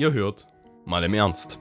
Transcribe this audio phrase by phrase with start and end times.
[0.00, 0.46] Ihr hört
[0.86, 1.58] mal im Ernst.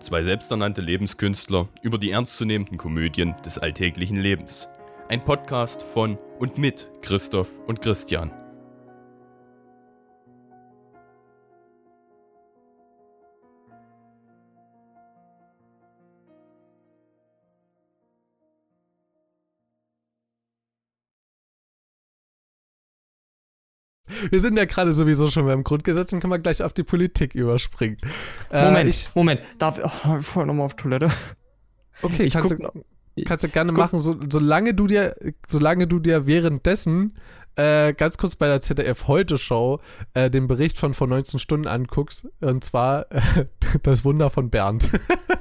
[0.00, 4.68] Zwei selbsternannte Lebenskünstler über die ernstzunehmenden Komödien des alltäglichen Lebens.
[5.08, 8.32] Ein Podcast von und mit Christoph und Christian.
[24.30, 27.34] Wir sind ja gerade sowieso schon beim Grundgesetz und können wir gleich auf die Politik
[27.34, 27.96] überspringen.
[28.50, 31.10] Moment, äh, ich, Moment, darf oh, ich vorher nochmal auf Toilette?
[32.02, 32.84] Okay, ich kannst, du,
[33.24, 37.16] kannst du gerne machen, so, solange du dir, solange du dir währenddessen
[37.58, 39.80] äh, ganz kurz bei der ZDF Heute Show
[40.14, 43.46] äh, den Bericht von vor 19 Stunden anguckst, und zwar äh,
[43.82, 44.88] das Wunder von Bernd.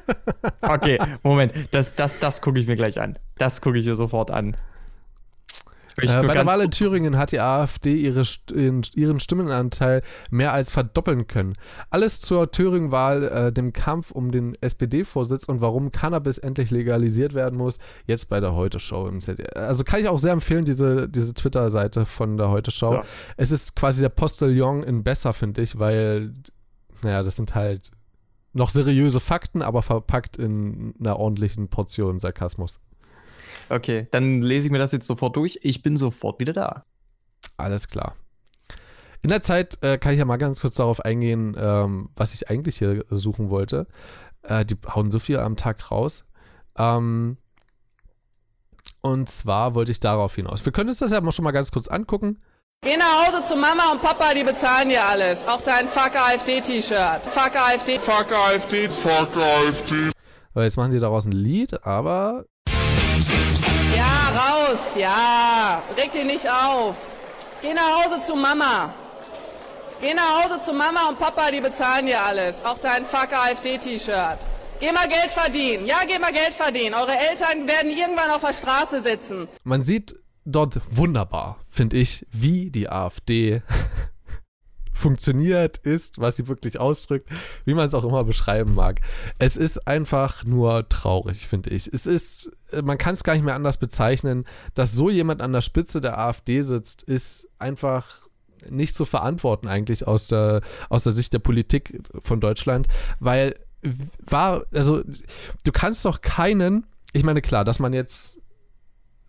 [0.62, 3.20] okay, Moment, das, das, das gucke ich mir gleich an.
[3.38, 4.58] Das gucke ich mir sofort an.
[5.98, 11.28] Äh, bei der Wahl in Thüringen hat die AfD ihre, ihren Stimmenanteil mehr als verdoppeln
[11.28, 11.56] können.
[11.90, 17.58] Alles zur Thüringen-Wahl, äh, dem Kampf um den SPD-Vorsitz und warum Cannabis endlich legalisiert werden
[17.58, 19.56] muss, jetzt bei der Heute-Show im ZDF.
[19.56, 22.92] Also kann ich auch sehr empfehlen, diese, diese Twitter-Seite von der Heute-Show.
[22.92, 23.04] So.
[23.36, 26.34] Es ist quasi der Postillon in besser, finde ich, weil,
[27.04, 27.92] naja, das sind halt
[28.54, 32.80] noch seriöse Fakten, aber verpackt in einer ordentlichen Portion Sarkasmus.
[33.70, 35.60] Okay, dann lese ich mir das jetzt sofort durch.
[35.62, 36.86] Ich bin sofort wieder da.
[37.58, 38.16] Alles klar.
[39.22, 42.50] In der Zeit äh, kann ich ja mal ganz kurz darauf eingehen, ähm, was ich
[42.50, 43.88] eigentlich hier suchen wollte.
[44.44, 46.26] Äh, die hauen so viel am Tag raus.
[46.78, 47.38] Ähm,
[49.02, 50.66] und zwar wollte ich darauf hinaus.
[50.66, 52.40] Wir können uns das ja mal schon mal ganz kurz angucken.
[52.82, 55.48] Geh nach Hause zu Mama und Papa, die bezahlen dir alles.
[55.48, 57.22] Auch dein Fuck AfD-T-Shirt.
[57.24, 57.98] Fuck AfD.
[57.98, 58.88] Fuck AfD.
[58.88, 60.12] Fuck AfD.
[60.56, 62.46] Jetzt machen die daraus ein Lied, aber
[64.38, 65.82] raus, ja.
[65.98, 66.96] Reg dich nicht auf.
[67.62, 68.94] Geh nach Hause zu Mama.
[70.00, 72.64] Geh nach Hause zu Mama und Papa, die bezahlen dir alles.
[72.64, 74.40] Auch dein Fuck AfD-T-Shirt.
[74.80, 75.88] Geh mal Geld verdienen.
[75.88, 76.94] Ja, geh mal Geld verdienen.
[76.94, 79.48] Eure Eltern werden irgendwann auf der Straße sitzen.
[79.64, 83.64] Man sieht dort wunderbar, finde ich, wie die AfD
[84.98, 87.30] funktioniert, ist, was sie wirklich ausdrückt,
[87.66, 89.02] wie man es auch immer beschreiben mag.
[89.40, 91.92] Es ist einfach nur traurig, finde ich.
[91.92, 92.52] Es ist,
[92.84, 96.18] man kann es gar nicht mehr anders bezeichnen, dass so jemand an der Spitze der
[96.18, 98.28] AfD sitzt, ist einfach
[98.70, 102.88] nicht zu verantworten eigentlich aus der, aus der Sicht der Politik von Deutschland,
[103.20, 103.56] weil
[104.26, 105.04] war, also
[105.64, 108.42] du kannst doch keinen, ich meine klar, dass man jetzt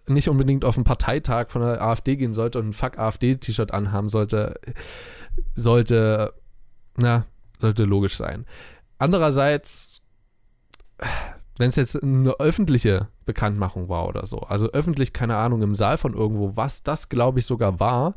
[0.08, 4.08] nicht unbedingt auf einen Parteitag von der AfD gehen sollte und ein Fuck AfD-T-Shirt anhaben
[4.08, 4.58] sollte,
[5.54, 6.34] sollte,
[6.96, 7.26] na,
[7.58, 8.46] sollte logisch sein.
[8.98, 10.02] Andererseits,
[11.56, 15.98] wenn es jetzt eine öffentliche Bekanntmachung war oder so, also öffentlich, keine Ahnung, im Saal
[15.98, 18.16] von irgendwo, was das, glaube ich, sogar war,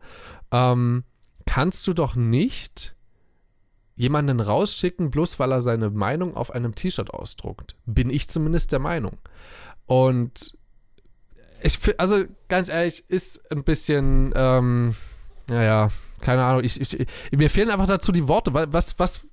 [0.51, 1.03] ähm,
[1.45, 2.95] kannst du doch nicht
[3.95, 7.75] jemanden rausschicken, bloß weil er seine Meinung auf einem T-Shirt ausdruckt.
[7.85, 9.17] Bin ich zumindest der Meinung.
[9.85, 10.57] Und
[11.61, 14.95] ich also ganz ehrlich, ist ein bisschen, ähm,
[15.47, 15.89] naja,
[16.21, 18.53] keine Ahnung, ich, ich, mir fehlen einfach dazu die Worte.
[18.53, 19.27] Was, was,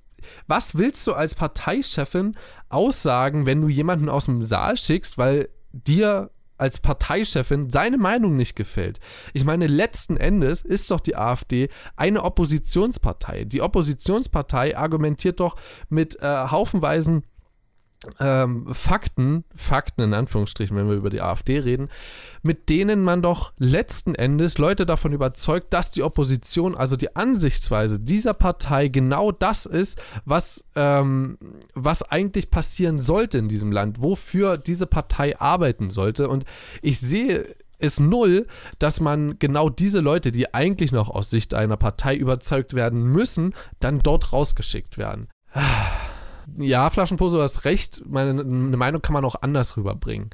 [0.47, 2.35] was willst du als Parteichefin
[2.69, 8.55] aussagen, wenn du jemanden aus dem Saal schickst, weil dir als Parteichefin seine Meinung nicht
[8.55, 8.99] gefällt.
[9.33, 13.45] Ich meine, letzten Endes ist doch die AfD eine Oppositionspartei.
[13.45, 15.55] Die Oppositionspartei argumentiert doch
[15.87, 17.23] mit äh, haufenweisen
[18.19, 21.89] ähm, Fakten, Fakten in Anführungsstrichen, wenn wir über die AfD reden,
[22.41, 27.99] mit denen man doch letzten Endes Leute davon überzeugt, dass die Opposition, also die Ansichtsweise
[27.99, 31.37] dieser Partei genau das ist, was, ähm,
[31.73, 36.29] was eigentlich passieren sollte in diesem Land, wofür diese Partei arbeiten sollte.
[36.29, 36.45] Und
[36.81, 41.77] ich sehe es null, dass man genau diese Leute, die eigentlich noch aus Sicht einer
[41.77, 45.27] Partei überzeugt werden müssen, dann dort rausgeschickt werden.
[46.57, 48.03] Ja, Flaschenpose, du hast recht.
[48.07, 50.29] Meine eine Meinung kann man auch anders rüberbringen.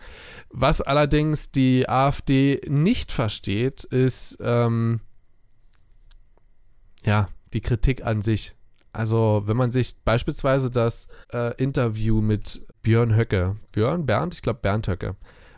[0.49, 5.01] Was allerdings die AfD nicht versteht, ist ähm,
[7.03, 8.55] ja die Kritik an sich.
[8.93, 14.59] Also, wenn man sich beispielsweise das äh, Interview mit Björn Höcke, Björn, Bernd, ich glaube
[14.61, 15.15] Bernd Höcke,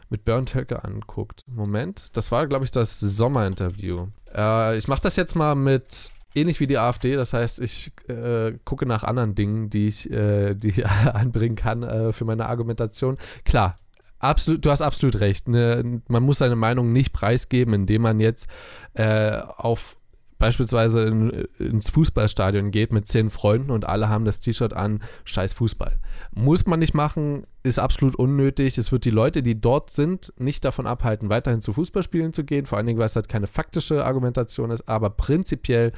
[0.09, 1.43] mit Bernd Höcke anguckt.
[1.47, 4.07] Moment, das war, glaube ich, das Sommerinterview.
[4.33, 7.15] Äh, ich mache das jetzt mal mit ähnlich wie die AfD.
[7.15, 11.83] Das heißt, ich äh, gucke nach anderen Dingen, die ich, äh, die ich anbringen kann
[11.83, 13.17] äh, für meine Argumentation.
[13.43, 13.77] Klar,
[14.19, 15.47] absolut, du hast absolut recht.
[15.47, 16.01] Ne?
[16.07, 18.49] Man muss seine Meinung nicht preisgeben, indem man jetzt
[18.93, 19.97] äh, auf
[20.39, 21.29] beispielsweise in,
[21.59, 25.95] ins Fußballstadion geht mit zehn Freunden und alle haben das T-Shirt an, scheiß Fußball.
[26.33, 28.77] Muss man nicht machen, ist absolut unnötig.
[28.77, 32.65] Es wird die Leute, die dort sind, nicht davon abhalten, weiterhin zu Fußballspielen zu gehen,
[32.65, 35.91] vor allen Dingen, weil es halt keine faktische Argumentation ist, aber prinzipiell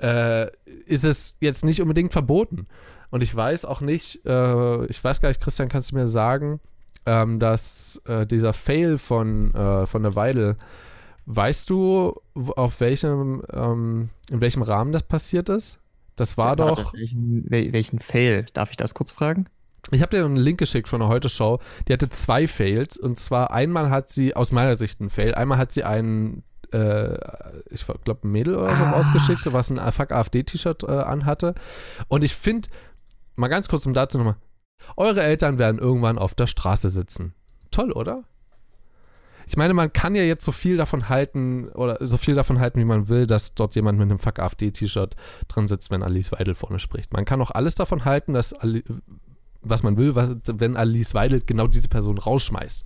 [0.00, 0.48] äh,
[0.86, 2.66] ist es jetzt nicht unbedingt verboten.
[3.10, 6.60] Und ich weiß auch nicht, äh, ich weiß gar nicht, Christian, kannst du mir sagen,
[7.06, 10.56] ähm, dass äh, dieser Fail von, äh, von der Weidel,
[11.26, 15.80] weißt du, auf welchem, ähm, in welchem Rahmen das passiert ist?
[16.16, 16.94] Das war Warte, doch.
[16.94, 18.46] Welchen, welchen Fail?
[18.52, 19.46] Darf ich das kurz fragen?
[19.90, 21.58] Ich habe dir einen Link geschickt von der Heute-Show.
[21.88, 22.96] Die hatte zwei Fails.
[22.96, 26.42] Und zwar einmal hat sie, aus meiner Sicht ein Fail, einmal hat sie einen,
[26.72, 27.14] äh,
[27.70, 28.92] ich glaube, ein Mädel oder so Ah.
[28.92, 31.54] rausgeschickt, was ein Fuck AfD-T-Shirt äh, anhatte.
[32.08, 32.68] Und ich finde,
[33.36, 34.36] mal ganz kurz um dazu nochmal,
[34.96, 37.34] eure Eltern werden irgendwann auf der Straße sitzen.
[37.70, 38.24] Toll, oder?
[39.46, 42.78] Ich meine, man kann ja jetzt so viel davon halten, oder so viel davon halten,
[42.80, 45.16] wie man will, dass dort jemand mit einem Fuck AfD-T-Shirt
[45.48, 47.12] drin sitzt, wenn Alice Weidel vorne spricht.
[47.12, 48.84] Man kann auch alles davon halten, dass Ali
[49.66, 52.84] was man will, was, wenn Alice Weidel genau diese Person rausschmeißt.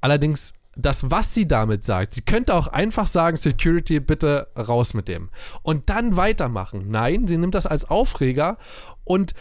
[0.00, 5.08] Allerdings, das, was sie damit sagt, sie könnte auch einfach sagen, Security, bitte raus mit
[5.08, 5.28] dem.
[5.62, 6.90] Und dann weitermachen.
[6.90, 8.56] Nein, sie nimmt das als Aufreger
[9.04, 9.34] und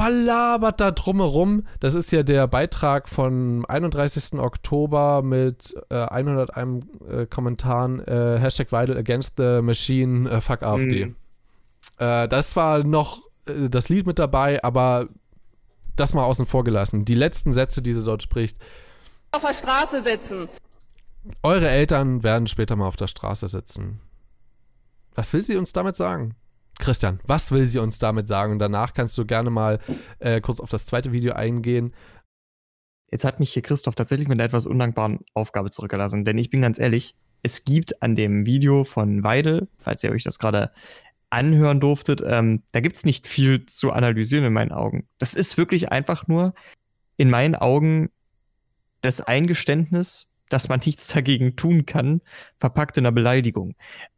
[0.00, 1.66] balabert da drumherum.
[1.80, 4.38] Das ist ja der Beitrag von 31.
[4.38, 11.06] Oktober mit äh, 101 äh, Kommentaren, äh, Hashtag Weidel against the machine, äh, fuck AfD.
[11.06, 11.16] Mhm.
[11.98, 15.08] Äh, das war noch äh, das Lied mit dabei, aber
[15.96, 17.04] das mal außen vor gelassen.
[17.04, 18.56] Die letzten Sätze, die sie dort spricht.
[19.32, 20.48] auf der Straße sitzen.
[21.42, 24.00] Eure Eltern werden später mal auf der Straße sitzen.
[25.14, 26.36] Was will sie uns damit sagen?
[26.80, 28.52] Christian, was will sie uns damit sagen?
[28.52, 29.78] Und danach kannst du gerne mal
[30.18, 31.94] äh, kurz auf das zweite Video eingehen.
[33.10, 36.62] Jetzt hat mich hier Christoph tatsächlich mit einer etwas undankbaren Aufgabe zurückgelassen, denn ich bin
[36.62, 40.70] ganz ehrlich, es gibt an dem Video von Weidel, falls ihr euch das gerade
[41.30, 45.08] anhören durftet, ähm, da gibt es nicht viel zu analysieren in meinen Augen.
[45.18, 46.54] Das ist wirklich einfach nur
[47.16, 48.10] in meinen Augen
[49.00, 52.20] das Eingeständnis, dass man nichts dagegen tun kann,
[52.58, 53.74] verpackt in einer Beleidigung.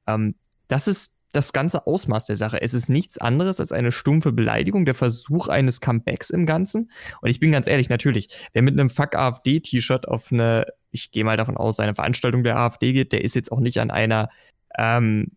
[0.06, 0.35] Ähm,
[0.69, 2.61] das ist das ganze Ausmaß der Sache.
[2.61, 6.90] Es ist nichts anderes als eine stumpfe Beleidigung, der Versuch eines Comebacks im Ganzen.
[7.20, 11.25] Und ich bin ganz ehrlich, natürlich, wer mit einem Fuck AfD-T-Shirt auf eine, ich gehe
[11.25, 14.31] mal davon aus, eine Veranstaltung der AfD geht, der ist jetzt auch nicht an einer
[14.79, 15.32] ähm,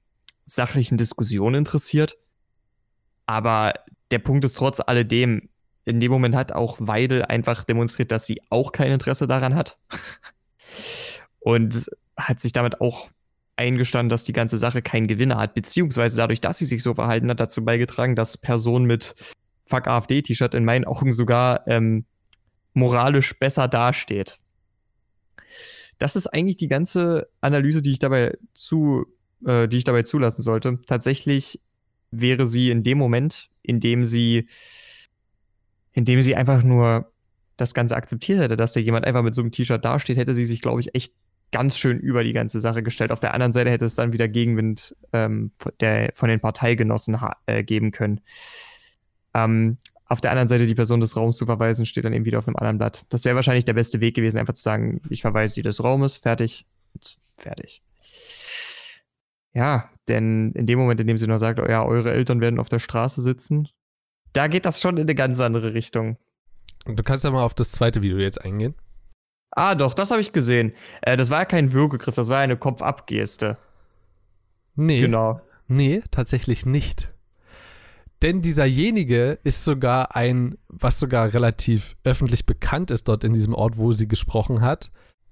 [0.46, 2.18] sachlichen Diskussion interessiert.
[3.26, 3.74] Aber
[4.12, 5.50] der Punkt ist trotz alledem,
[5.86, 9.78] in dem Moment hat auch Weidel einfach demonstriert, dass sie auch kein Interesse daran hat.
[11.40, 13.10] Und hat sich damit auch
[13.58, 17.30] eingestanden, dass die ganze Sache keinen Gewinner hat, beziehungsweise dadurch, dass sie sich so verhalten
[17.30, 19.16] hat, dazu beigetragen, dass Person mit
[19.68, 22.06] Fuck AfD-T-Shirt in meinen Augen sogar ähm,
[22.74, 24.38] moralisch besser dasteht.
[25.98, 29.06] Das ist eigentlich die ganze Analyse, die ich dabei zu,
[29.46, 30.80] äh, die ich dabei zulassen sollte.
[30.86, 31.62] Tatsächlich
[32.12, 34.48] wäre sie in dem Moment, in dem sie,
[35.94, 37.12] in dem sie einfach nur
[37.58, 40.46] das Ganze akzeptiert hätte, dass da jemand einfach mit so einem T-Shirt dasteht, hätte sie
[40.46, 41.14] sich, glaube ich, echt
[41.52, 43.12] ganz schön über die ganze Sache gestellt.
[43.12, 47.18] Auf der anderen Seite hätte es dann wieder Gegenwind ähm, von der, von den Parteigenossen
[47.46, 48.22] äh, geben können.
[49.34, 49.78] Ähm,
[50.08, 52.48] auf der anderen Seite die Person des Raums zu verweisen, steht dann eben wieder auf
[52.48, 53.06] einem anderen Blatt.
[53.10, 56.18] Das wäre wahrscheinlich der beste Weg gewesen, einfach zu sagen, ich verweise sie des Raumes,
[56.18, 57.82] fertig, und fertig.
[59.54, 62.60] Ja, denn in dem Moment, in dem sie nur sagt, oh ja, eure Eltern werden
[62.60, 63.70] auf der Straße sitzen,
[64.34, 66.18] da geht das schon in eine ganz andere Richtung.
[66.86, 68.76] Und du kannst ja mal auf das zweite Video jetzt eingehen.
[69.56, 70.74] Ah, doch, das habe ich gesehen.
[71.02, 73.58] Äh, das war ja kein Würgegriff, das war eine Kopf-Ab-Geste.
[74.76, 75.00] Nee.
[75.02, 75.42] Genau.
[75.68, 77.14] Nee, tatsächlich nicht.
[78.22, 83.78] Denn dieserjenige ist sogar ein, was sogar relativ öffentlich bekannt ist dort in diesem Ort,
[83.78, 84.92] wo sie gesprochen hat,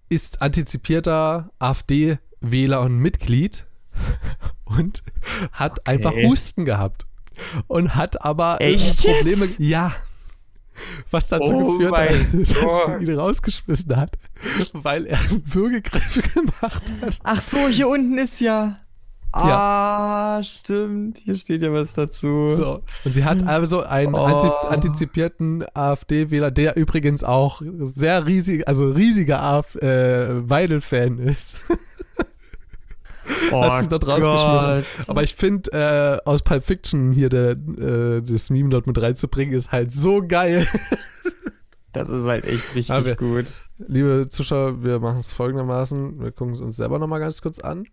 [0.10, 3.68] ist antizipierter AfD-Wähler und Mitglied
[4.66, 5.04] und
[5.52, 7.06] hat einfach Husten gehabt.
[7.68, 9.48] Und hat aber Echt Probleme.
[9.58, 9.94] Ja.
[11.12, 13.00] Was dazu Oh geführt hat, dass Gott.
[13.00, 14.18] sie ihn rausgeschmissen hat,
[14.74, 17.20] weil er einen Würgegriff gemacht hat.
[17.24, 18.78] Ach so, hier unten ist ja.
[19.36, 21.18] Ah, stimmt.
[21.18, 22.50] Hier steht ja was dazu.
[22.50, 22.84] So.
[23.04, 24.22] Und sie hat also einen Oh.
[24.24, 31.66] anti- antizipierten AfD-Wähler, der übrigens auch sehr riesig, also riesiger äh, Weidel-Fan ist.
[33.52, 34.86] Oh hat sie dort rausgeschmissen.
[34.98, 35.10] Gott.
[35.10, 39.56] Aber ich finde, äh, aus Pulp Fiction hier der, äh, das Meme dort mit reinzubringen,
[39.56, 40.66] ist halt so geil.
[41.96, 43.46] Das ist halt echt richtig Aber- gut.
[43.78, 46.24] Liebe Zuschauer, wir machen es folgendermaßen.
[46.24, 47.86] Wir gucken es uns selber nochmal ganz kurz an.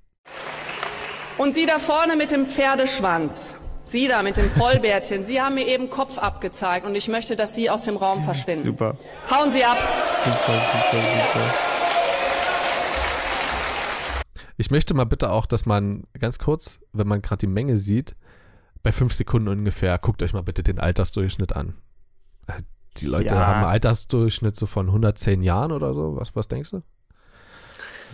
[1.36, 3.58] Und Sie da vorne mit dem Pferdeschwanz.
[3.88, 5.26] Sie da mit dem Vollbärtchen.
[5.26, 8.62] Sie haben mir eben Kopf abgezeigt und ich möchte, dass Sie aus dem Raum verschwinden.
[8.62, 8.96] Super.
[9.30, 9.76] Hauen Sie ab.
[10.24, 11.79] Super, super, super.
[14.60, 18.14] Ich möchte mal bitte auch, dass man ganz kurz, wenn man gerade die Menge sieht,
[18.82, 21.78] bei fünf Sekunden ungefähr, guckt euch mal bitte den Altersdurchschnitt an.
[22.46, 22.60] Äh,
[22.98, 23.46] Die Leute Ja.
[23.46, 26.14] haben einen Altersdurchschnitt so von 110 Jahren oder so.
[26.16, 26.82] Was, was denkst du?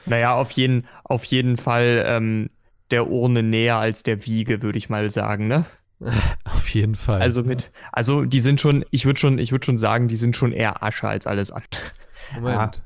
[0.05, 2.51] Naja, auf jeden, auf jeden Fall ähm,
[2.93, 5.65] der Urne näher als der Wiege, würde ich mal sagen, ne?
[6.45, 7.23] Auf jeden Fall.
[7.23, 10.37] Also mit, also die sind schon, ich würde schon, ich würde schon sagen, die sind
[10.37, 11.81] schon eher Asche als alles andere.
[12.35, 12.83] Moment.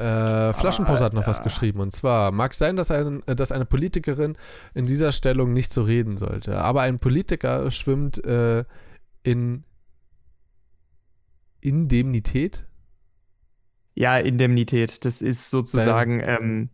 [0.00, 3.66] Äh, Flaschenpost hat noch was geschrieben und zwar mag sein, dass, ein, äh, dass eine
[3.66, 4.38] Politikerin
[4.72, 8.64] in dieser Stellung nicht so reden sollte, aber ein Politiker schwimmt äh,
[9.22, 9.64] in
[11.60, 12.66] Indemnität.
[13.94, 15.04] Ja, Indemnität.
[15.04, 16.70] Das ist sozusagen, ähm,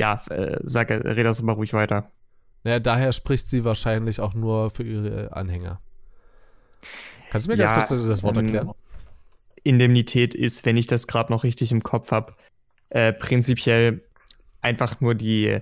[0.00, 2.10] ja, äh, sag, red das mal ruhig weiter.
[2.64, 5.82] Naja, daher spricht sie wahrscheinlich auch nur für ihre Anhänger.
[7.30, 8.72] Kannst du mir Ja, ganz kurz das Wort ähm, erklären?
[9.64, 12.34] Indemnität ist, wenn ich das gerade noch richtig im Kopf habe,
[12.90, 14.02] äh, prinzipiell
[14.60, 15.60] einfach nur die,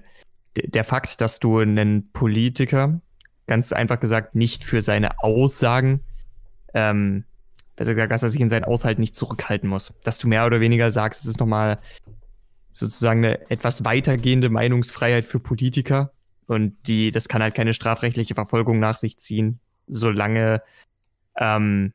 [0.57, 3.01] der Fakt, dass du einen Politiker,
[3.47, 6.01] ganz einfach gesagt, nicht für seine Aussagen,
[6.75, 7.25] ähm,
[7.77, 9.95] besser gesagt, dass er sich in seinen Aushalten nicht zurückhalten muss.
[10.03, 11.79] Dass du mehr oder weniger sagst, es ist nochmal
[12.73, 16.13] sozusagen eine etwas weitergehende Meinungsfreiheit für Politiker.
[16.47, 20.63] Und die, das kann halt keine strafrechtliche Verfolgung nach sich ziehen, solange
[21.37, 21.93] ähm,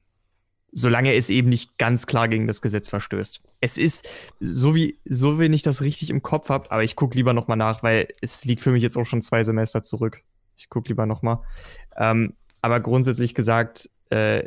[0.72, 3.42] solange es eben nicht ganz klar gegen das Gesetz verstößt.
[3.60, 4.08] Es ist,
[4.40, 7.58] so wie, so wenn ich das richtig im Kopf habe, aber ich gucke lieber nochmal
[7.58, 10.22] nach, weil es liegt für mich jetzt auch schon zwei Semester zurück.
[10.58, 11.40] Ich gucke lieber nochmal.
[11.98, 14.44] Ähm, aber grundsätzlich gesagt, äh,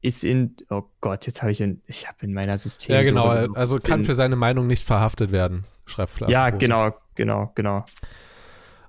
[0.00, 2.94] ist in, oh Gott, jetzt habe ich in, ich habe in meiner System.
[2.94, 3.46] Ja, genau.
[3.46, 7.84] so- Also kann für seine Meinung nicht verhaftet werden, schreibt Ja, genau, genau, genau.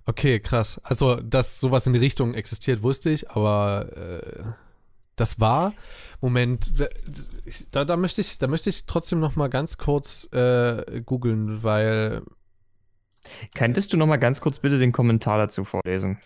[0.05, 0.81] Okay, krass.
[0.83, 4.43] Also, dass sowas in die Richtung existiert, wusste ich, aber äh,
[5.15, 5.73] das war.
[6.21, 6.73] Moment,
[7.71, 12.23] da, da möchte ich, da möchte ich trotzdem noch mal ganz kurz äh, googeln, weil
[13.55, 16.19] Könntest du nochmal ganz kurz bitte den Kommentar dazu vorlesen?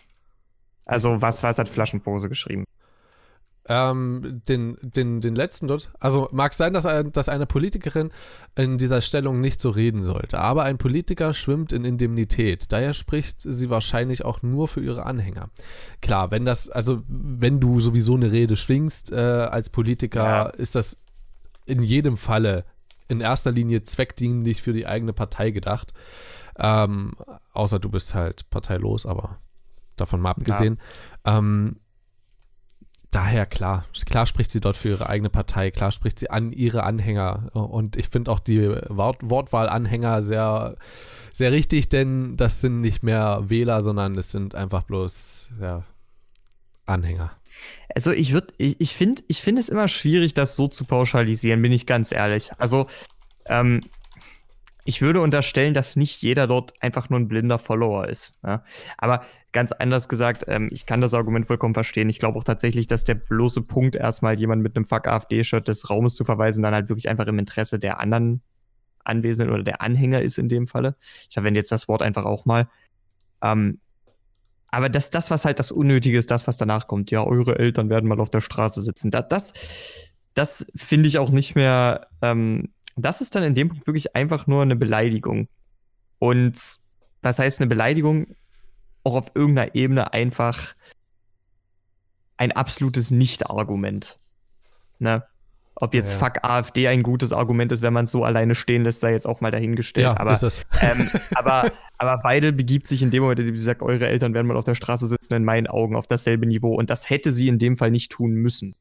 [0.84, 2.64] Also, was, was hat Flaschenpose geschrieben?
[3.68, 8.10] Ähm, den, den, den letzten dort, also mag sein, dass, ein, dass eine Politikerin
[8.56, 12.66] in dieser Stellung nicht so reden sollte, aber ein Politiker schwimmt in Indemnität.
[12.72, 15.50] Daher spricht sie wahrscheinlich auch nur für ihre Anhänger.
[16.00, 20.46] Klar, wenn das, also wenn du sowieso eine Rede schwingst äh, als Politiker, Ja.
[20.46, 21.02] ist das
[21.66, 22.64] in jedem Falle
[23.08, 25.92] in erster Linie zweckdienlich für die eigene Partei gedacht.
[26.58, 27.12] Ähm,
[27.52, 29.38] außer du bist halt parteilos, aber
[29.96, 30.78] davon mal abgesehen.
[31.24, 31.76] Ähm,
[33.10, 36.82] daher klar, klar spricht sie dort für ihre eigene Partei, klar spricht sie an ihre
[36.82, 37.50] Anhänger.
[37.54, 40.76] Und ich finde auch die Wort Wortwahl Anhänger sehr,
[41.32, 45.84] sehr richtig, denn das sind nicht mehr Wähler, sondern es sind einfach bloß ja,
[46.86, 47.32] Anhänger.
[47.94, 51.62] Also ich würde, ich, ich finde, ich finde es immer schwierig, das so zu pauschalisieren,
[51.62, 52.52] bin ich ganz ehrlich.
[52.58, 52.86] Also
[53.46, 53.82] ähm,
[54.88, 58.38] ich würde unterstellen, dass nicht jeder dort einfach nur ein blinder Follower ist.
[58.42, 58.64] Ja?
[58.96, 62.08] Aber ganz anders gesagt, ähm, ich kann das Argument vollkommen verstehen.
[62.08, 65.90] Ich glaube auch tatsächlich, dass der bloße Punkt, erstmal jemand mit einem Fuck AfD-Shirt des
[65.90, 68.40] Raumes zu verweisen, dann halt wirklich einfach im Interesse der anderen
[69.04, 70.96] Anwesenden oder der Anhänger ist in dem Falle.
[71.28, 72.66] Ich verwende jetzt das Wort einfach auch mal.
[73.42, 73.80] Ähm,
[74.68, 77.90] aber das, das, was halt das Unnötige ist, das, was danach kommt, ja, eure Eltern
[77.90, 79.52] werden mal auf der Straße sitzen, da, das,
[80.32, 82.70] das finde ich auch nicht mehr, ähm,
[83.04, 85.48] das ist dann in dem Punkt wirklich einfach nur eine Beleidigung.
[86.18, 86.58] Und
[87.22, 88.34] was heißt eine Beleidigung?
[89.04, 90.74] Auch auf irgendeiner Ebene einfach
[92.36, 94.18] ein absolutes Nicht-Argument.
[94.98, 95.24] Ne?
[95.80, 96.18] Ob jetzt Ja.
[96.18, 99.26] Fuck AfD ein gutes Argument ist, wenn man es so alleine stehen lässt, sei jetzt
[99.26, 100.04] auch mal dahingestellt.
[100.04, 100.62] Ja, aber ist es.
[100.80, 104.34] ähm, aber, aber Weidel begibt sich in dem Moment, in dem sie sagt, eure Eltern
[104.34, 106.74] werden mal auf der Straße sitzen, in meinen Augen auf dasselbe Niveau.
[106.74, 108.74] Und das hätte sie in dem Fall nicht tun müssen.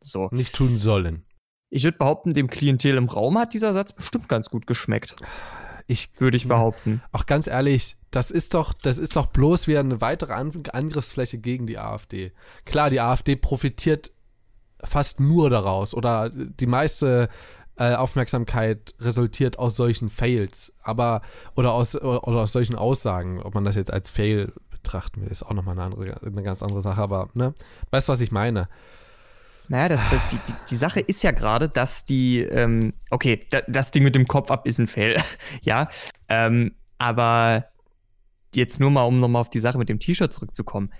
[0.00, 0.28] So.
[0.32, 1.24] Nicht tun sollen.
[1.70, 5.16] Ich würde behaupten, dem Klientel im Raum hat dieser Satz bestimmt ganz gut geschmeckt.
[5.86, 7.02] Ich Würde ich behaupten.
[7.10, 11.38] auch ganz ehrlich, das ist doch, das ist doch bloß wieder eine weitere An Angriffsfläche
[11.38, 12.32] gegen die AfD.
[12.64, 14.12] Klar, die AfD profitiert
[14.84, 17.28] fast nur daraus oder die meiste
[17.76, 21.22] äh, Aufmerksamkeit resultiert aus solchen Fails, aber
[21.56, 25.42] oder aus oder, aus solchen Aussagen, ob man das jetzt als Fail betrachten will, ist
[25.42, 27.54] auch nochmal eine andere, eine ganz andere Sache, aber ne,
[27.90, 28.68] weißt du, was ich meine?
[29.70, 33.62] Naja, das, das, die, die, die Sache ist ja gerade, dass die, ähm, okay, da,
[33.68, 35.22] das Ding mit dem Kopf ab ist ein Fail,
[35.62, 35.88] ja,
[36.28, 37.66] ähm, aber
[38.52, 40.92] jetzt nur mal, um nochmal auf die Sache mit dem T-Shirt zurückzukommen.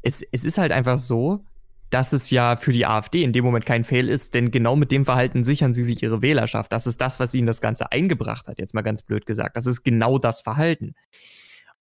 [0.00, 1.44] Es, es ist halt einfach so,
[1.90, 4.92] dass es ja für die AfD in dem Moment kein Fail ist, denn genau mit
[4.92, 6.70] dem Verhalten sichern sie sich ihre Wählerschaft.
[6.70, 9.56] Das ist das, was ihnen das Ganze eingebracht hat, jetzt mal ganz blöd gesagt.
[9.56, 10.94] Das ist genau das Verhalten.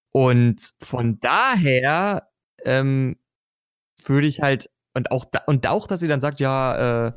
[0.09, 2.27] Und von daher
[2.65, 3.17] ähm,
[4.07, 7.11] würde ich halt und auch, da, und auch, dass sie dann sagt, ja, äh,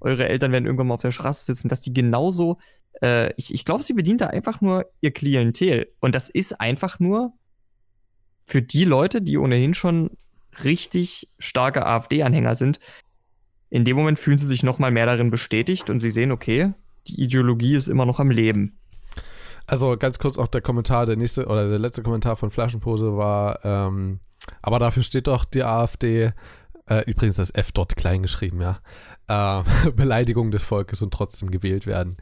[0.00, 2.58] eure Eltern werden irgendwann mal auf der Straße sitzen, dass die genauso,
[3.02, 5.92] äh, ich, ich glaube, sie bedient da einfach nur ihr Klientel.
[6.00, 7.32] Und das ist einfach nur
[8.44, 10.10] für die Leute, die ohnehin schon
[10.62, 12.78] richtig starke AfD-Anhänger sind,
[13.70, 16.72] in dem Moment fühlen sie sich noch mal mehr darin bestätigt und sie sehen, okay,
[17.08, 18.78] die Ideologie ist immer noch am Leben.
[19.66, 23.64] Also ganz kurz auch der Kommentar, der nächste oder der letzte Kommentar von Flaschenpose war,
[23.64, 24.20] ähm,
[24.62, 26.32] Aber dafür steht doch die AfD,
[26.88, 28.80] äh, übrigens das F dort klein geschrieben, ja.
[29.28, 32.16] Äh, Beleidigung des Volkes und trotzdem gewählt werden.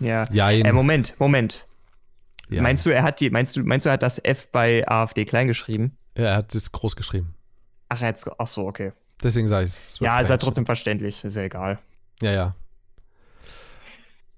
[0.00, 0.26] Ja.
[0.30, 0.64] Jein.
[0.64, 1.66] Äh, Moment, Moment.
[2.50, 2.62] Ja.
[2.62, 5.24] Meinst du, er hat die, meinst du, meinst du, er hat das F bei AfD
[5.24, 5.96] klein geschrieben?
[6.16, 7.34] Ja, er hat es groß geschrieben.
[7.88, 8.92] Ach, er hat's, ach so, okay.
[9.22, 9.98] Deswegen sage ich es.
[10.00, 11.78] Ja, ist klein halt trotzdem verständlich, ist ja egal.
[12.20, 12.54] Ja, ja.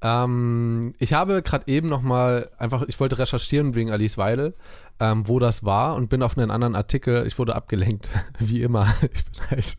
[0.07, 4.55] Ähm, ich habe gerade eben noch mal einfach, ich wollte recherchieren wegen Alice Weidel,
[5.01, 8.09] ähm, wo das war und bin auf einen anderen Artikel, ich wurde abgelenkt,
[8.39, 8.95] wie immer.
[9.03, 9.79] Ich bin halt,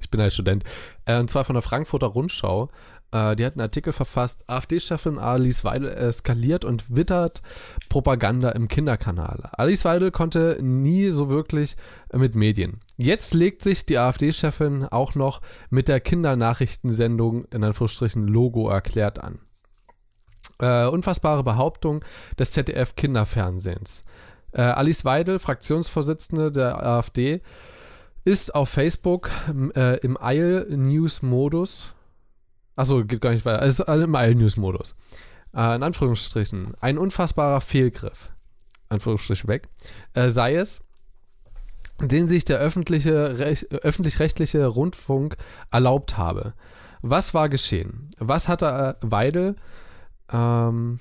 [0.00, 0.64] ich bin halt Student.
[1.04, 2.70] Äh, und zwar von der Frankfurter Rundschau.
[3.12, 7.42] Äh, die hat einen Artikel verfasst, AfD-Chefin Alice Weidel eskaliert und wittert
[7.88, 9.48] Propaganda im Kinderkanal.
[9.52, 11.76] Alice Weidel konnte nie so wirklich
[12.12, 12.80] mit Medien.
[12.96, 19.38] Jetzt legt sich die AfD-Chefin auch noch mit der Kindernachrichtensendung in Anführungsstrichen Logo erklärt an.
[20.60, 22.04] Äh, unfassbare Behauptung
[22.38, 24.04] des ZDF-Kinderfernsehens.
[24.52, 27.42] Äh, Alice Weidel, Fraktionsvorsitzende der AfD,
[28.24, 29.30] ist auf Facebook
[29.74, 31.94] äh, im Eil-News-Modus.
[32.76, 33.62] Achso, geht gar nicht weiter.
[33.62, 34.94] Es ist im Eil-News-Modus.
[35.54, 36.74] Äh, in Anführungsstrichen.
[36.80, 38.30] Ein unfassbarer Fehlgriff.
[38.88, 39.68] Anführungsstrich weg.
[40.14, 40.80] Äh, sei es,
[42.00, 45.36] den sich der öffentliche, rech, öffentlich-rechtliche Rundfunk
[45.70, 46.54] erlaubt habe.
[47.02, 48.10] Was war geschehen?
[48.18, 49.56] Was hatte äh, Weidel
[50.32, 51.00] ähm,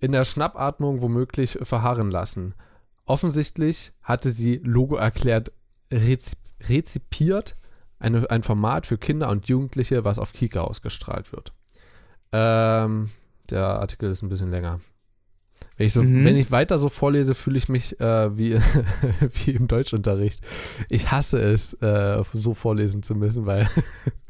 [0.00, 2.54] in der Schnappatmung womöglich verharren lassen?
[3.06, 5.52] Offensichtlich hatte sie Logo erklärt
[5.92, 6.38] rezip
[6.68, 7.56] rezipiert,
[7.98, 11.52] eine, ein Format für Kinder und Jugendliche, was auf Kika ausgestrahlt wird.
[12.32, 13.10] Ähm,
[13.48, 14.80] der Artikel ist ein bisschen länger.
[15.76, 16.24] Wenn ich, so, Mhm.
[16.24, 18.58] wenn ich weiter so vorlese, fühle ich mich äh, wie,
[19.44, 20.42] wie im Deutschunterricht.
[20.90, 23.68] Ich hasse es, äh, so vorlesen zu müssen, weil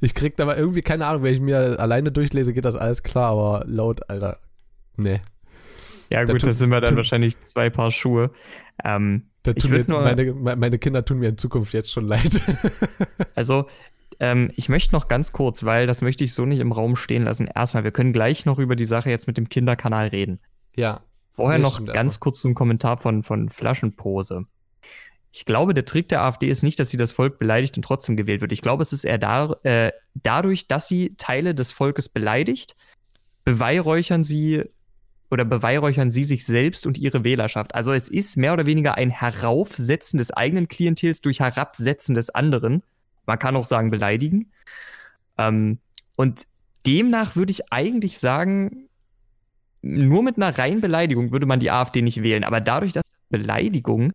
[0.00, 3.02] ich krieg da mal irgendwie, keine Ahnung, wenn ich mir alleine durchlese, geht das alles
[3.02, 4.38] klar, aber laut, Alter,
[4.96, 5.20] nee.
[6.10, 8.30] Ja, gut, das sind wir dann wahrscheinlich zwei Paar Schuhe.
[8.84, 12.40] Ähm, Ich mir, nur- meine, me- meine Kinder tun mir in Zukunft jetzt schon leid.
[13.34, 13.66] Also,
[14.20, 17.22] ähm, ich möchte noch ganz kurz, weil das möchte ich so nicht im Raum stehen
[17.22, 17.46] lassen.
[17.52, 20.40] Erstmal, wir können gleich noch über die Sache jetzt mit dem Kinderkanal reden.
[20.76, 21.00] ja.
[21.34, 24.44] Vorher noch ganz aber- kurz ein Kommentar von, von Flaschenpose.
[25.34, 28.16] Ich glaube, der Trick der AfD ist nicht, dass sie das Volk beleidigt und trotzdem
[28.16, 28.52] gewählt wird.
[28.52, 32.76] Ich glaube, es ist eher da, äh, dadurch, dass sie Teile des Volkes beleidigt,
[33.44, 34.64] beweihräuchern sie
[35.30, 37.74] oder beweihräuchern sie sich selbst und ihre Wählerschaft.
[37.74, 42.82] Also es ist mehr oder weniger ein Heraufsetzen des eigenen Klientels durch Herabsetzen des anderen.
[43.24, 44.52] Man kann auch sagen, beleidigen.
[45.38, 45.78] Ähm,
[46.16, 46.46] und
[46.86, 48.90] demnach würde ich eigentlich sagen,
[49.80, 52.44] nur mit einer reinen Beleidigung würde man die AfD nicht wählen.
[52.44, 54.12] Aber dadurch, dass Beleidigungen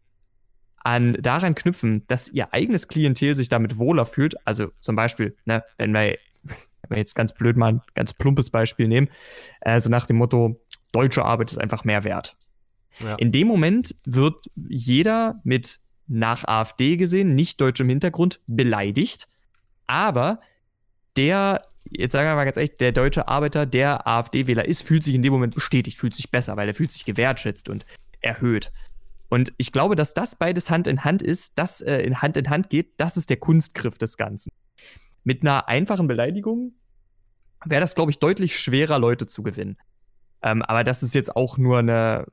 [0.83, 5.63] an, daran knüpfen, dass ihr eigenes Klientel sich damit wohler fühlt, also zum Beispiel, ne,
[5.77, 9.09] wenn wir, wenn wir jetzt ganz blöd mal ein ganz plumpes Beispiel nehmen,
[9.61, 10.59] äh, so nach dem Motto,
[10.91, 12.35] deutsche Arbeit ist einfach mehr wert.
[12.99, 13.15] Ja.
[13.15, 19.27] In dem Moment wird jeder mit nach AfD gesehen, nicht deutschem Hintergrund, beleidigt.
[19.87, 20.39] Aber
[21.17, 25.15] der, jetzt sagen wir mal ganz ehrlich, der deutsche Arbeiter, der AfD-Wähler ist, fühlt sich
[25.15, 27.85] in dem Moment bestätigt, fühlt sich besser, weil er fühlt sich gewertschätzt und
[28.21, 28.71] erhöht.
[29.29, 32.49] Und ich glaube, dass das beides Hand in Hand ist, das äh, in Hand in
[32.49, 34.49] Hand geht, das ist der Kunstgriff des Ganzen.
[35.23, 36.73] Mit einer einfachen Beleidigung
[37.65, 39.77] wäre das, glaube ich, deutlich schwerer, Leute zu gewinnen.
[40.41, 42.25] Ähm, aber das ist jetzt auch nur eine,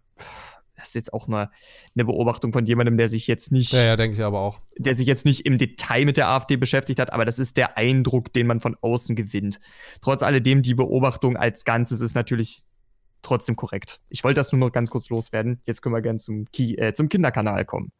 [0.77, 1.51] das ist jetzt auch nur
[1.95, 4.61] eine Beobachtung von jemandem, der sich jetzt nicht Ja, ja, denke ich aber auch.
[4.77, 7.77] der sich jetzt nicht im Detail mit der AfD beschäftigt hat, aber das ist der
[7.77, 9.59] Eindruck, den man von außen gewinnt.
[10.01, 12.63] Trotz alledem, die Beobachtung als Ganzes ist natürlich
[13.25, 14.01] trotzdem korrekt.
[14.09, 15.61] Ich wollte das nur noch ganz kurz loswerden.
[15.65, 17.91] Jetzt können wir gerne zum, Ki äh, zum Kinderkanal kommen.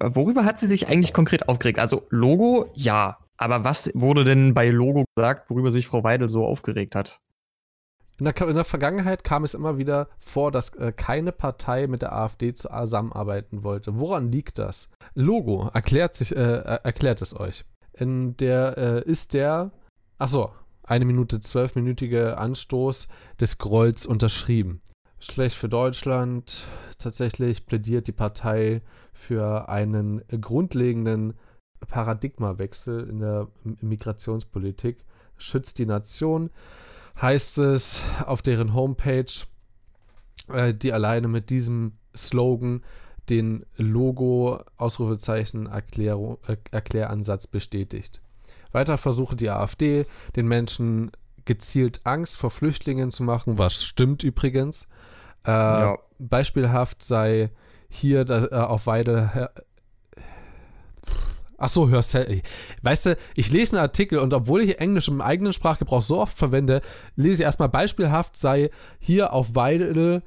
[0.00, 1.78] Äh, Worüber hat sie sich eigentlich konkret aufgeregt?
[1.78, 3.18] Also Logo, ja.
[3.36, 7.18] Aber was wurde denn bei Logo gesagt, worüber sich Frau Weidel so aufgeregt hat?
[8.20, 12.02] In der, in der Vergangenheit kam es immer wieder vor, dass äh, keine Partei mit
[12.02, 13.98] der AfD zusammenarbeiten wollte.
[13.98, 14.88] Woran liegt das?
[15.14, 17.64] Logo erklärt sich, äh, er- erklärt es euch.
[17.92, 19.72] In der äh, ist der,
[20.18, 20.52] ach so,
[20.84, 23.08] eine Minute zwölfminütige Anstoß
[23.40, 24.80] des Grolls unterschrieben.
[25.18, 26.66] Schlecht für Deutschland.
[26.98, 31.34] Tatsächlich plädiert die Partei für einen grundlegenden
[31.88, 33.48] Paradigmawechsel in der
[33.80, 35.04] Migrationspolitik.
[35.36, 36.50] Schützt die Nation,
[37.20, 39.32] heißt es auf deren Homepage,
[40.48, 42.82] äh, die alleine mit diesem Slogan
[43.30, 48.20] den Logo Ausrufezeichen Erklärung, äh, Erkläransatz bestätigt.
[48.74, 50.06] Weiter versuche die AfD,
[50.36, 51.10] den Menschen
[51.44, 54.88] gezielt Angst vor Flüchtlingen zu machen, was stimmt übrigens.
[55.46, 55.98] Äh, Ja.
[56.18, 57.50] Beispielhaft sei
[57.88, 59.50] hier dass, äh, auf Weide.
[61.56, 62.42] Ach so, hör sel-
[62.82, 66.36] Weißt du, ich lese einen Artikel und obwohl ich Englisch im eigenen Sprachgebrauch so oft
[66.36, 66.82] verwende,
[67.14, 70.22] lese ich erstmal beispielhaft sei hier auf Weidel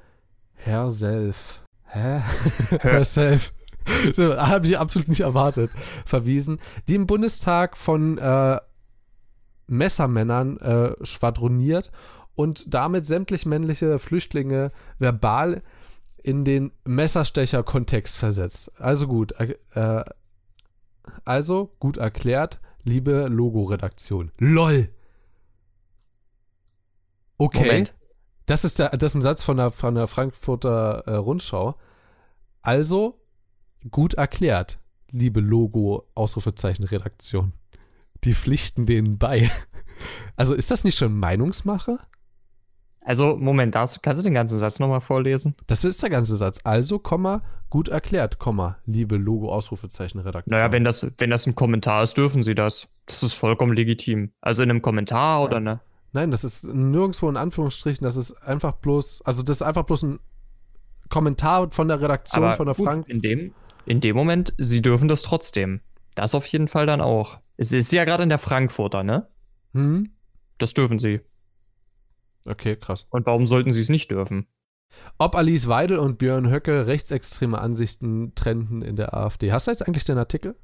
[0.56, 1.62] herself.
[1.90, 2.22] Hä?
[2.82, 3.54] Herself.
[4.14, 5.72] So, habe ich absolut nicht erwartet.
[6.06, 6.60] Verwiesen.
[6.88, 8.60] Die im Bundestag von äh,
[9.68, 11.92] Messermännern äh, schwadroniert
[12.36, 15.64] und damit sämtlich männliche Flüchtlinge verbal
[16.22, 18.72] in den Messerstecher-Kontext versetzt.
[18.80, 19.34] Also gut,
[19.74, 20.04] äh,
[21.26, 24.32] also gut erklärt, liebe Logo-Redaktion.
[24.38, 24.90] LOL!
[27.38, 27.60] Okay.
[27.60, 27.94] Moment.
[28.46, 31.76] Das ist, der, das ist ein Satz von der, von der Frankfurter äh, Rundschau.
[32.62, 33.20] Also,
[33.92, 34.80] gut erklärt,
[35.12, 37.54] liebe Logo-Ausrufezeichen-Redaktion.
[38.24, 39.50] Die pflichten denen bei.
[40.36, 41.98] Also, ist das nicht schon Meinungsmache?
[43.02, 45.56] Also, Moment, das, kannst du den ganzen Satz nochmal vorlesen?
[45.66, 46.60] Das ist der ganze Satz.
[46.64, 50.56] Also, Komma, gut erklärt, Komma, liebe Logo-Ausrufezeichen-Redaktion.
[50.56, 52.90] Naja, wenn das, wenn das ein Kommentar ist, dürfen sie das.
[53.08, 54.34] Das ist vollkommen legitim.
[54.40, 55.80] Also in einem Kommentar oder ne?
[56.14, 60.04] Nein, das ist nirgendwo in Anführungsstrichen, das ist einfach bloß, also das ist einfach bloß
[60.04, 60.20] ein
[61.10, 63.08] Kommentar von der Redaktion Aber von der Frank.
[63.08, 63.54] In dem,
[63.88, 65.82] in dem Moment, sie dürfen das trotzdem.
[66.16, 67.40] Das auf jeden Fall dann auch.
[67.58, 69.28] Es ist ja gerade in der Frankfurter, ne?
[69.74, 70.12] Hm?
[70.58, 71.22] Das dürfen sie.
[72.46, 73.06] Okay, krass.
[73.10, 74.48] Und warum sollten sie es nicht dürfen?
[75.18, 79.52] Ob Alice Weidel und Björn Höcke rechtsextreme Ansichten trennten in der AfD.
[79.52, 80.56] Hast du jetzt eigentlich den Artikel?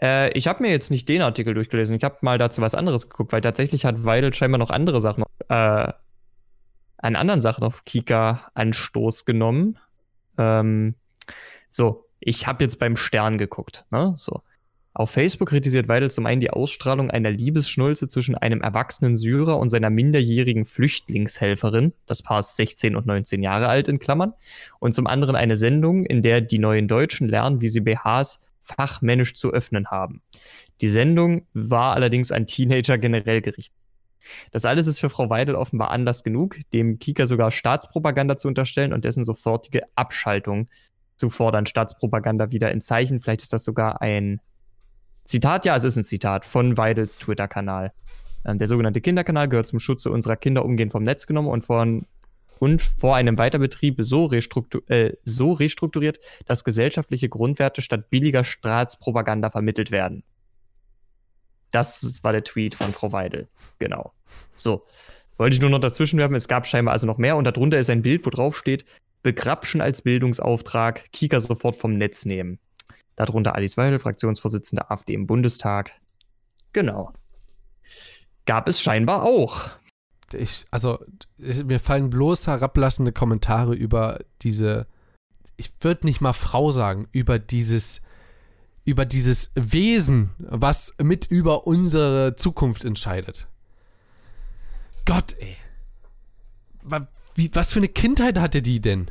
[0.00, 1.96] Äh, ich habe mir jetzt nicht den Artikel durchgelesen.
[1.96, 5.24] Ich habe mal dazu was anderes geguckt, weil tatsächlich hat Weidel scheinbar noch andere Sachen,
[5.48, 5.92] äh,
[6.98, 9.78] an anderen Sachen auf Kika Anstoß genommen.
[10.38, 10.94] Ähm,
[11.68, 13.84] so, ich habe jetzt beim Stern geguckt.
[13.90, 14.14] Ne?
[14.16, 14.42] So.
[14.94, 19.70] Auf Facebook kritisiert Weidel zum einen die Ausstrahlung einer Liebesschnulze zwischen einem erwachsenen Syrer und
[19.70, 21.94] seiner minderjährigen Flüchtlingshelferin.
[22.06, 24.34] Das Paar ist 16 und 19 Jahre alt in Klammern.
[24.80, 29.34] Und zum anderen eine Sendung, in der die neuen Deutschen lernen, wie sie BHs fachmännisch
[29.34, 30.22] zu öffnen haben.
[30.82, 33.76] Die Sendung war allerdings an Teenager generell gerichtet.
[34.52, 38.92] Das alles ist für Frau Weidel offenbar Anlass genug, dem Kika sogar Staatspropaganda zu unterstellen
[38.92, 40.66] und dessen sofortige Abschaltung
[41.22, 41.66] zu fordern.
[41.66, 43.20] Staatspropaganda wieder in Zeichen.
[43.20, 44.40] Vielleicht ist das sogar ein
[45.22, 47.92] Zitat, ja, es ist ein Zitat von Weidels Twitter-Kanal.
[48.44, 52.06] Ähm, der sogenannte Kinderkanal gehört zum Schutze unserer Kinder umgehend vom Netz genommen und von
[52.58, 59.50] und vor einem Weiterbetrieb so, restruktur äh, so restrukturiert, dass gesellschaftliche Grundwerte statt billiger Staatspropaganda
[59.50, 60.24] vermittelt werden.
[61.70, 63.48] Das war der Tweet von Frau Weidel.
[63.78, 64.12] Genau.
[64.56, 64.84] So.
[65.38, 66.34] Wollte ich nur noch dazwischen werfen.
[66.34, 68.84] Es gab scheinbar also noch mehr und darunter ist ein Bild, wo drauf steht:
[69.22, 72.58] Begrapschen als Bildungsauftrag, Kika sofort vom Netz nehmen.
[73.16, 75.92] Darunter Alice Weidel, Fraktionsvorsitzende AfD im Bundestag.
[76.72, 77.12] Genau.
[78.46, 79.68] Gab es scheinbar auch.
[80.32, 81.04] Ich, also,
[81.38, 84.86] ich, mir fallen bloß herablassende Kommentare über diese,
[85.56, 88.00] ich würde nicht mal Frau sagen, über dieses,
[88.84, 93.46] über dieses Wesen, was mit über unsere Zukunft entscheidet.
[95.04, 95.56] Gott, ey.
[97.34, 99.10] Wie, was für eine Kindheit hatte die denn?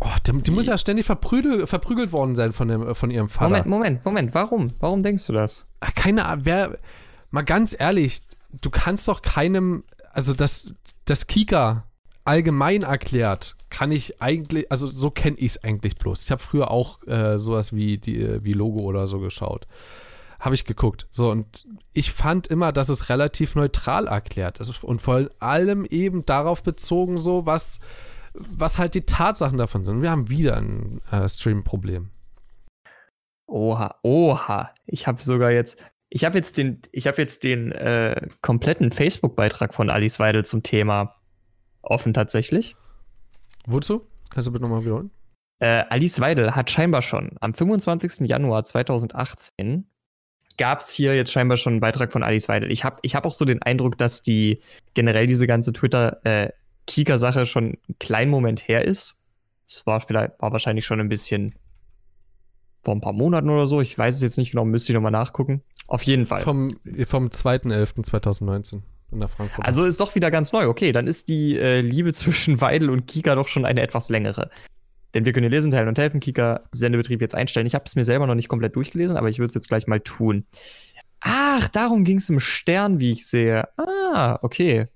[0.00, 3.48] Oh, die, die muss ja ständig verprügelt, verprügelt worden sein von, dem, von ihrem Vater.
[3.48, 4.34] Moment, Moment, Moment.
[4.34, 4.72] Warum?
[4.80, 5.66] Warum denkst du das?
[5.80, 6.46] Ach, keine Ahnung.
[6.46, 6.78] Wer,
[7.30, 8.22] mal ganz ehrlich,
[8.60, 11.84] du kannst doch keinem, also das, das Kika
[12.24, 16.24] allgemein erklärt, kann ich eigentlich, also so kenne ich es eigentlich bloß.
[16.24, 19.66] Ich habe früher auch äh, sowas wie, die, wie Logo oder so geschaut.
[20.44, 21.08] Habe ich geguckt.
[21.10, 24.84] So, und ich fand immer, dass es relativ neutral erklärt ist.
[24.84, 27.80] Und vor allem eben darauf bezogen, so was
[28.34, 30.02] was halt die Tatsachen davon sind.
[30.02, 32.10] Wir haben wieder ein äh, Stream-Problem.
[33.46, 34.70] Oha, oha.
[34.86, 39.74] Ich habe sogar jetzt, ich habe jetzt den, ich habe jetzt den äh, kompletten Facebook-Beitrag
[39.74, 41.14] von Alice Weidel zum Thema
[41.82, 42.76] offen tatsächlich.
[43.66, 44.06] Wozu?
[44.30, 45.10] Kannst du bitte nochmal wiederholen?
[45.60, 48.28] Äh, Alice Weidel hat scheinbar schon am 25.
[48.28, 49.86] Januar 2018
[50.56, 52.70] gab es hier jetzt scheinbar schon einen Beitrag von Alice Weidel.
[52.70, 54.60] Ich habe ich hab auch so den Eindruck, dass die
[54.94, 56.50] generell diese ganze Twitter, äh,
[57.46, 59.16] schon einen kleinen Moment her ist.
[59.66, 61.54] Es war vielleicht, war wahrscheinlich schon ein bisschen
[62.82, 63.80] vor ein paar Monaten oder so.
[63.80, 65.62] Ich weiß es jetzt nicht genau, müsste ich nochmal nachgucken.
[65.86, 66.42] Auf jeden Fall.
[66.42, 66.68] Vom,
[67.06, 69.66] vom 2.11.2019 in der Frankfurt.
[69.66, 70.68] Also ist doch wieder ganz neu.
[70.68, 74.50] Okay, dann ist die äh, Liebe zwischen Weidel und Kika doch schon eine etwas längere.
[75.14, 76.20] Denn wir können hier lesen, teilen und helfen.
[76.20, 77.66] Kika Sendebetrieb jetzt einstellen.
[77.66, 79.86] Ich habe es mir selber noch nicht komplett durchgelesen, aber ich würde es jetzt gleich
[79.86, 80.44] mal tun.
[81.20, 83.68] Ach, darum ging es im Stern, wie ich sehe.
[83.78, 84.88] Ah, okay.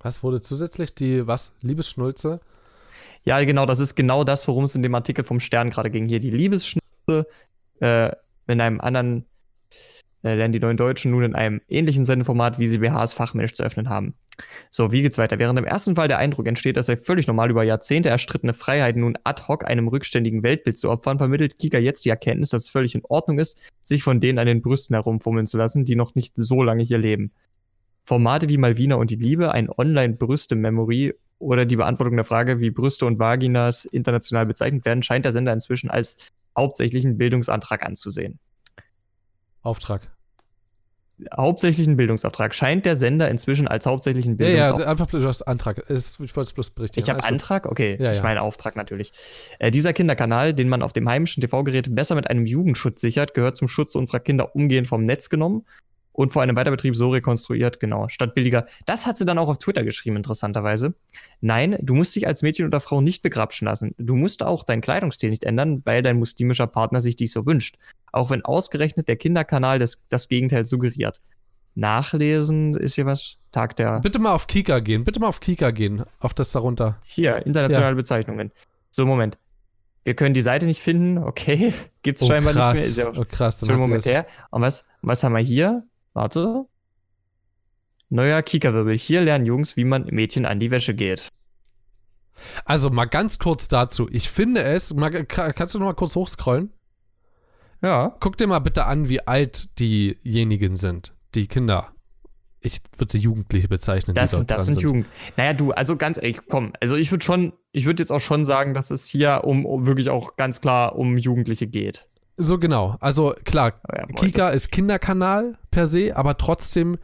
[0.00, 2.40] Was wurde zusätzlich die, was, Liebesschnulze?
[3.24, 6.06] Ja, genau, das ist genau das, worum es in dem Artikel vom Stern gerade ging.
[6.06, 7.26] Hier die Liebesschnulze
[7.80, 8.10] äh,
[8.48, 9.24] in einem anderen
[10.24, 13.62] äh, lernen die neuen Deutschen nun in einem ähnlichen Sendeformat, wie sie BHs fachmännisch zu
[13.62, 14.14] öffnen haben.
[14.70, 15.38] So, wie geht's weiter?
[15.38, 19.02] Während im ersten Fall der Eindruck entsteht, dass er völlig normal über Jahrzehnte erstrittene Freiheiten
[19.02, 22.70] nun ad hoc einem rückständigen Weltbild zu opfern, vermittelt Kika jetzt die Erkenntnis, dass es
[22.70, 26.14] völlig in Ordnung ist, sich von denen an den Brüsten herumfummeln zu lassen, die noch
[26.14, 27.32] nicht so lange hier leben.
[28.04, 33.06] Formate wie Malvina und die Liebe, ein Online-Brüste-Memory oder die Beantwortung der Frage, wie Brüste
[33.06, 36.16] und Vaginas international bezeichnet werden, scheint der Sender inzwischen als
[36.56, 38.38] hauptsächlichen Bildungsantrag anzusehen.
[39.62, 40.10] Auftrag.
[41.36, 42.54] Hauptsächlichen Bildungsauftrag.
[42.54, 44.88] Scheint der Sender inzwischen als hauptsächlichen Ja, ja, Bildungsauftrag.
[44.88, 45.78] einfach bloß, du hast Antrag.
[45.90, 47.04] Ist, ich wollte es bloß berichtigen.
[47.04, 47.24] ich habe.
[47.24, 47.66] Antrag?
[47.66, 48.22] Okay, Ja, ich ja.
[48.22, 49.12] meine Auftrag natürlich.
[49.58, 53.56] Äh, dieser Kinderkanal, den man auf dem heimischen TV-Gerät besser mit einem Jugendschutz sichert, gehört
[53.56, 55.64] zum Schutz unserer Kinder umgehend vom Netz genommen
[56.12, 58.66] und vor einem Weiterbetrieb so rekonstruiert, genau, statt billiger.
[58.86, 60.94] Das hat sie dann auch auf Twitter geschrieben, interessanterweise.
[61.40, 63.94] Nein, du musst dich als Mädchen oder Frau nicht begrapschen lassen.
[63.98, 67.78] Du musst auch deinen Kleidungsstil nicht ändern, weil dein muslimischer Partner sich dies so wünscht.
[68.12, 71.20] Auch wenn ausgerechnet der Kinderkanal das, das Gegenteil suggeriert.
[71.74, 73.38] Nachlesen ist hier was?
[73.50, 74.00] Tag der.
[74.00, 75.04] Bitte mal auf Kika gehen.
[75.04, 76.04] Bitte mal auf Kika gehen.
[76.20, 76.98] Auf das darunter.
[77.04, 78.50] Hier, internationale Bezeichnungen.
[78.90, 79.38] So, Moment.
[80.04, 81.72] Wir können die Seite nicht finden, okay.
[82.02, 82.74] Gibt's Oh, scheinbar krass.
[82.74, 83.08] nicht mehr.
[83.08, 83.60] Ist ja oh, krass.
[83.60, 84.26] Dann Moment her.
[84.50, 85.84] Und was, was haben wir hier?
[86.14, 86.64] Warte.
[88.08, 88.96] Neuer Kika-Wirbel.
[88.96, 91.28] Hier lernen Jungs, wie man Mädchen an die Wäsche geht.
[92.64, 94.08] also mal ganz kurz dazu.
[94.10, 94.92] Ich finde es.
[94.94, 96.72] Mal, ka- kannst du noch mal kurz hochscrollen?
[97.80, 98.14] Ja.
[98.20, 101.14] Guck dir mal bitte an, wie alt diejenigen sind.
[101.34, 101.88] Die Kinder.
[102.60, 104.14] Ich würde sie Jugendliche bezeichnen.
[104.14, 105.06] Das, die das sind sind Jugend.
[105.36, 106.74] Naja, du, also ganz ehrlich, komm.
[106.80, 109.84] Also ich würde schon, ich würde jetzt auch schon sagen, dass es hier um, um
[109.86, 112.06] wirklich auch ganz klar um Jugendliche geht.
[112.36, 112.96] So genau.
[113.00, 116.98] Also klar, Aber ja, Kika ist Kinderkanal per se, aber trotzdem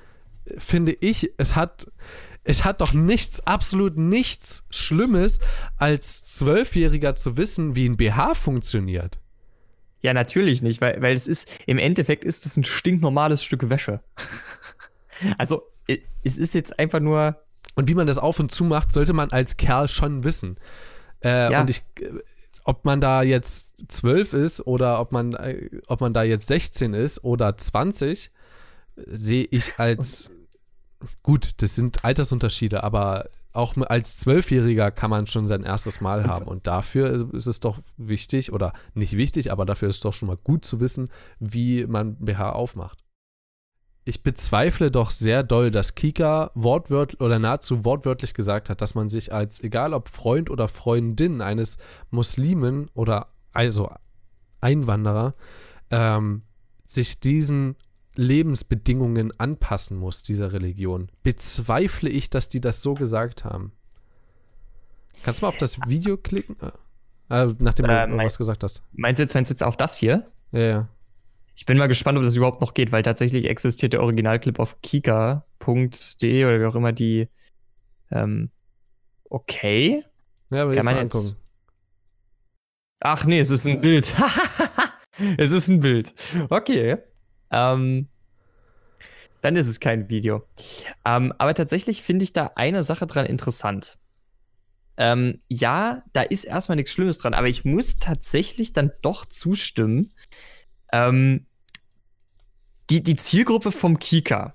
[0.44, 1.90] äh, finde ich, es hat,
[2.44, 5.40] es hat doch nichts, absolut nichts Schlimmes,
[5.76, 9.18] als Zwölfjähriger zu wissen, wie ein BH funktioniert.
[10.00, 14.00] Ja, natürlich nicht, weil, weil es ist, im Endeffekt ist es ein stinknormales Stück Wäsche.
[15.38, 15.62] also,
[16.22, 17.36] es ist jetzt einfach nur,
[17.74, 20.56] Und wie man das auf und zu macht, sollte man als Kerl schon wissen.
[21.22, 21.60] Äh, Ja.
[21.60, 22.10] Und ich, äh,
[22.68, 26.92] ob man da jetzt zwölf ist oder ob man, äh, ob man da jetzt 16
[26.92, 28.30] ist oder 20,
[29.06, 30.30] sehe ich als
[31.22, 36.46] gut, das sind Altersunterschiede, aber auch als Zwölfjähriger kann man schon sein erstes Mal haben.
[36.46, 40.28] Und dafür ist es doch wichtig, oder nicht wichtig, aber dafür ist es doch schon
[40.28, 41.08] mal gut zu wissen,
[41.40, 43.02] wie man BH aufmacht.
[44.08, 49.10] Ich bezweifle doch sehr doll, dass Kika wortwörtlich oder nahezu wortwörtlich gesagt hat, dass man
[49.10, 51.76] sich als, egal ob Freund oder Freundin eines
[52.10, 53.90] Muslimen oder also
[54.62, 55.34] Einwanderer,
[55.90, 56.40] ähm,
[56.86, 57.76] sich diesen
[58.14, 61.10] Lebensbedingungen anpassen muss, dieser Religion.
[61.22, 63.72] Bezweifle ich, dass die das so gesagt haben.
[65.22, 66.56] Kannst du mal auf das Video klicken?
[67.28, 68.82] Äh, nachdem du Äh, mein- was gesagt hast.
[68.92, 70.30] meinst du jetzt, meinst du jetzt auf das hier?
[70.50, 70.88] Ja, ja.
[71.58, 74.80] Ich bin mal gespannt, ob das überhaupt noch geht, weil tatsächlich existiert der Originalclip auf
[74.80, 77.28] kika.de oder wie auch immer die.
[78.12, 78.50] Ähm,
[79.28, 80.04] okay.
[80.50, 81.36] Ja, aber Kann jetzt man jetzt- angucken.
[83.00, 84.14] Ach nee, es ist ein Bild.
[85.36, 86.14] es ist ein Bild.
[86.48, 86.98] Okay.
[87.50, 88.06] Ähm,
[89.42, 90.46] dann ist es kein Video.
[91.04, 93.98] Ähm, aber tatsächlich finde ich da eine Sache dran interessant.
[94.96, 100.12] Ähm, ja, da ist erstmal nichts Schlimmes dran, aber ich muss tatsächlich dann doch zustimmen.
[100.92, 101.46] Ähm,
[102.90, 104.54] die, die Zielgruppe vom Kika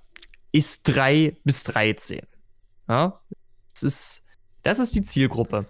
[0.51, 2.21] ist 3 bis 13.
[2.87, 3.21] Ja,
[3.73, 4.25] das ist,
[4.63, 5.65] das ist die Zielgruppe.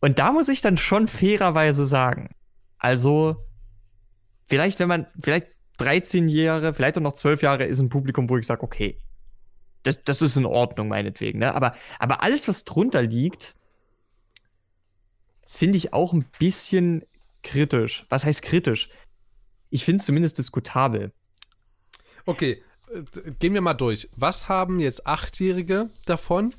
[0.00, 2.34] Und da muss ich dann schon fairerweise sagen,
[2.78, 3.36] also
[4.48, 8.36] vielleicht, wenn man, vielleicht 13 Jahre, vielleicht auch noch 12 Jahre ist ein Publikum, wo
[8.36, 9.00] ich sage, okay,
[9.82, 11.54] das, das ist in Ordnung, meinetwegen, ne?
[11.54, 13.54] Aber, aber alles, was drunter liegt,
[15.42, 17.04] das finde ich auch ein bisschen
[17.42, 18.04] kritisch.
[18.08, 18.90] Was heißt kritisch?
[19.70, 21.12] Ich finde es zumindest diskutabel.
[22.28, 22.62] Okay,
[23.38, 24.10] gehen wir mal durch.
[24.14, 26.52] Was haben jetzt Achtjährige davon,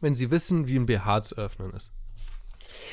[0.00, 1.92] wenn sie wissen, wie ein BH zu öffnen ist?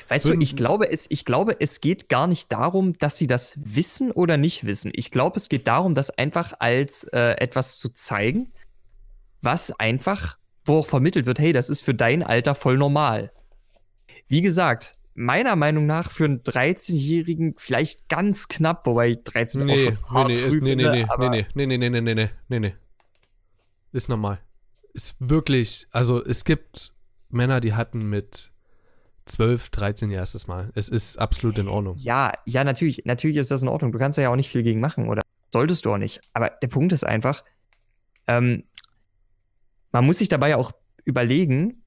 [0.07, 3.53] Weißt du, ich glaube, es, ich glaube, es geht gar nicht darum, dass sie das
[3.57, 4.91] wissen oder nicht wissen.
[4.95, 8.51] Ich glaube, es geht darum, das einfach als äh, etwas zu zeigen,
[9.43, 13.31] was einfach, wo auch vermittelt wird, hey, das ist für dein Alter voll normal.
[14.27, 19.65] Wie gesagt, meiner Meinung nach für einen 13-Jährigen vielleicht ganz knapp, wobei ich 13 auch
[19.65, 22.13] Nee, nee, hart nee, früh ist, nee, nee, nee, nee, nee, nee, nee, nee, nee,
[22.13, 22.75] nee, nee, nee.
[23.93, 24.39] Ist normal.
[24.93, 26.91] Ist wirklich, also es gibt
[27.29, 28.51] Männer, die hatten mit
[29.25, 30.71] 12, 13 ihr erstes Mal.
[30.75, 31.95] Es ist absolut in Ordnung.
[31.97, 33.91] Ja, ja, natürlich, natürlich ist das in Ordnung.
[33.91, 36.21] Du kannst ja auch nicht viel gegen machen, oder solltest du auch nicht.
[36.33, 37.43] Aber der Punkt ist einfach,
[38.27, 38.65] ähm,
[39.91, 40.73] man muss sich dabei auch
[41.05, 41.84] überlegen,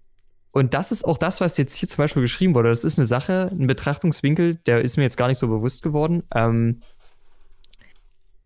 [0.52, 2.70] und das ist auch das, was jetzt hier zum Beispiel geschrieben wurde.
[2.70, 6.22] Das ist eine Sache, ein Betrachtungswinkel, der ist mir jetzt gar nicht so bewusst geworden.
[6.34, 6.80] Ähm,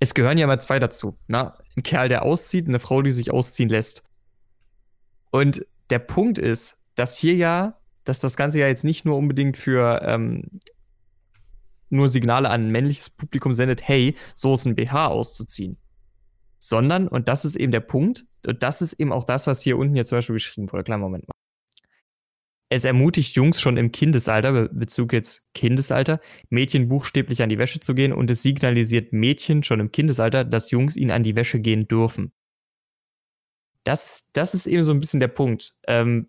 [0.00, 1.14] es gehören ja mal zwei dazu.
[1.28, 1.56] Na?
[1.76, 4.10] Ein Kerl, der auszieht, eine Frau, die sich ausziehen lässt.
[5.30, 9.56] Und der Punkt ist, dass hier ja, dass das Ganze ja jetzt nicht nur unbedingt
[9.56, 10.60] für ähm,
[11.88, 15.76] nur Signale an ein männliches Publikum sendet, hey, so ist ein BH auszuziehen.
[16.58, 19.78] Sondern, und das ist eben der Punkt, und das ist eben auch das, was hier
[19.78, 20.84] unten jetzt zum Beispiel geschrieben wurde.
[20.84, 21.41] Kleinen Moment mal.
[22.72, 27.94] Es ermutigt Jungs schon im Kindesalter, Bezug jetzt Kindesalter, Mädchen buchstäblich an die Wäsche zu
[27.94, 31.87] gehen und es signalisiert Mädchen schon im Kindesalter, dass Jungs ihnen an die Wäsche gehen
[31.87, 32.32] dürfen.
[33.85, 35.76] Das, das ist eben so ein bisschen der Punkt.
[35.87, 36.28] Ähm,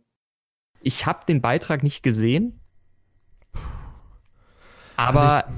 [0.81, 2.59] ich habe den Beitrag nicht gesehen,
[4.97, 5.55] aber Also ich,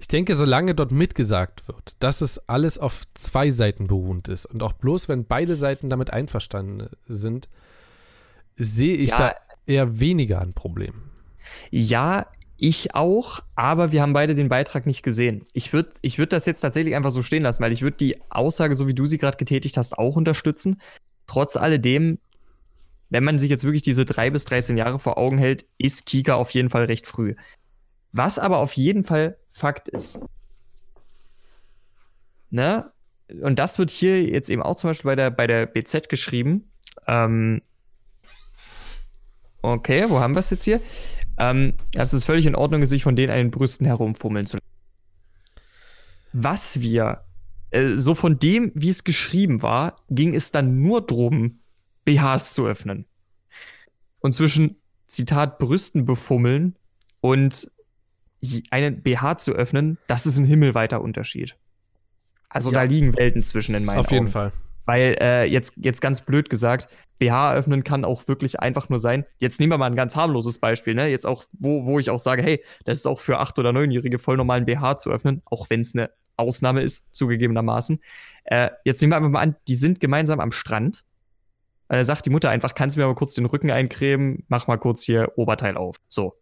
[0.00, 4.62] ich denke, solange dort mitgesagt wird, dass es alles auf zwei Seiten beruhend ist und
[4.62, 7.48] auch bloß, wenn beide Seiten damit einverstanden sind,
[8.56, 9.16] sehe ich Ja.
[9.16, 9.34] da
[9.66, 10.94] eher weniger ein Problem.
[11.70, 15.44] Ja, ich auch, aber wir haben beide den Beitrag nicht gesehen.
[15.52, 18.16] Ich würde ich würd das jetzt tatsächlich einfach so stehen lassen, weil ich würde die
[18.30, 20.80] Aussage, so wie du sie gerade getätigt hast, auch unterstützen.
[21.26, 22.18] Trotz alledem,
[23.10, 26.34] wenn man sich jetzt wirklich diese drei bis 13 Jahre vor Augen hält, ist Kika
[26.34, 27.34] auf jeden Fall recht früh.
[28.12, 30.20] Was aber auf jeden Fall Fakt ist.
[32.50, 32.90] Ne?
[33.42, 36.70] Und das wird hier jetzt eben auch zum Beispiel bei der, bei der BZ geschrieben.
[37.06, 37.62] Ähm,
[39.72, 40.80] okay, wo haben wir es jetzt hier?
[41.38, 44.66] Ähm, es ist völlig in Ordnung, sich von denen an den Brüsten herumfummeln zu lassen.
[46.32, 47.24] Was wir,
[47.70, 51.60] äh, so von dem, wie es geschrieben war, ging es dann nur drum,
[52.04, 53.06] BHs zu öffnen.
[54.20, 56.76] Und zwischen, Zitat, Brüsten befummeln
[57.20, 57.70] und
[58.70, 61.56] einen BH zu öffnen, das ist ein himmelweiter Unterschied.
[62.48, 62.80] Also Ja.
[62.80, 64.32] da liegen Welten zwischen in meinen Auf jeden Augen.
[64.32, 64.52] Fall.
[64.86, 69.24] Weil äh, jetzt, jetzt ganz blöd gesagt, BH öffnen kann auch wirklich einfach nur sein.
[69.38, 71.08] Jetzt nehmen wir mal ein ganz harmloses Beispiel, ne?
[71.08, 74.18] Jetzt auch, wo, wo ich auch sage, hey, das ist auch für 8- oder 9-Jährige
[74.18, 78.00] voll normal, ein BH zu öffnen, auch wenn es eine Ausnahme ist, zugegebenermaßen.
[78.44, 81.04] Äh, jetzt nehmen wir einfach mal an, die sind gemeinsam am Strand.
[81.88, 84.66] Und da sagt die Mutter einfach, kannst du mir mal kurz den Rücken eincremen, mach
[84.66, 85.96] mal kurz hier Oberteil auf.
[86.08, 86.34] So.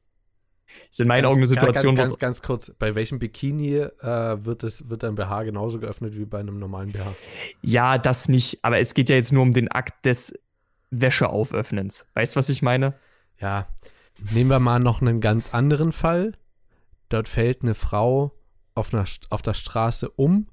[0.91, 3.77] Ist in meinen Ganz- Augen eine Situation, ganz, wo ganz, ganz kurz, bei welchem Bikini
[3.77, 7.15] äh, wird, es, wird ein BH genauso geöffnet wie bei einem normalen BH?
[7.63, 8.65] Ja, das nicht.
[8.65, 10.39] Aber es geht ja jetzt nur um den Akt des
[10.91, 12.07] Wäscheauföffnens.
[12.15, 12.95] Weißt du, was ich meine?
[13.41, 13.67] Ja,
[14.33, 16.33] nehmen wir mal noch einen ganz anderen Fall.
[17.09, 18.33] Dort fällt eine Frau
[18.75, 20.47] auf, einer, auf der Straße um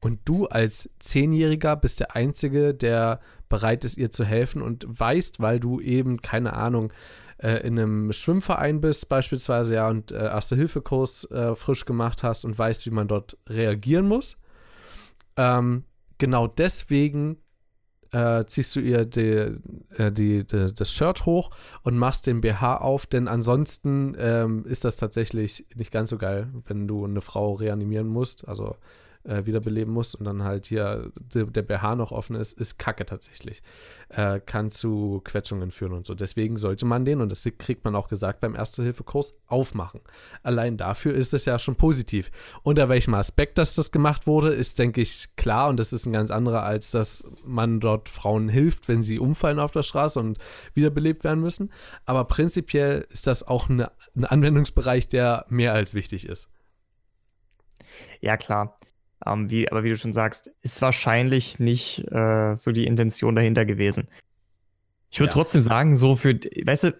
[0.00, 5.40] und du als Zehnjähriger bist der Einzige, der bereit ist, ihr zu helfen und weißt,
[5.40, 6.92] weil du eben, keine Ahnung,
[7.38, 12.58] äh, in einem Schwimmverein bist beispielsweise, ja, und äh, Erste-Hilfe-Kurs äh, frisch gemacht hast und
[12.58, 14.38] weißt, wie man dort reagieren muss.
[15.36, 15.84] Ähm,
[16.18, 17.38] genau deswegen
[18.12, 19.58] äh, ziehst du ihr die,
[19.96, 21.50] äh, die, die, das Shirt hoch
[21.82, 26.52] und machst den BH auf, denn ansonsten ähm, ist das tatsächlich nicht ganz so geil,
[26.66, 28.76] wenn du eine Frau reanimieren musst, also
[29.24, 33.06] äh, wiederbeleben musst und dann halt hier de, der BH noch offen ist, ist Kacke
[33.06, 33.62] tatsächlich.
[34.10, 36.14] Äh, kann zu Quetschungen führen und so.
[36.14, 40.00] Deswegen sollte man den, und das kriegt man auch gesagt beim Erste-Hilfe-Kurs, aufmachen.
[40.42, 42.30] Allein dafür ist es ja schon positiv.
[42.62, 46.12] Unter welchem Aspekt, dass das gemacht wurde, ist, denke ich, klar und das ist ein
[46.12, 50.38] ganz anderer, als dass man dort Frauen hilft, wenn sie umfallen auf der Straße und
[50.74, 51.72] wiederbelebt werden müssen.
[52.04, 56.50] Aber prinzipiell ist das auch eine, ein Anwendungsbereich, der mehr als wichtig ist.
[58.20, 58.78] Ja, klar.
[59.26, 63.64] Ähm, wie, aber wie du schon sagst, ist wahrscheinlich nicht äh, so die Intention dahinter
[63.64, 64.08] gewesen.
[65.10, 65.34] Ich würde Ja.
[65.34, 66.94] trotzdem sagen, so für, weißt du,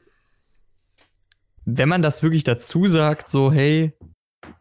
[1.64, 3.92] wenn man das wirklich dazu sagt, so, hey,